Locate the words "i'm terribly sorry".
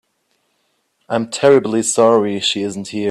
1.07-2.39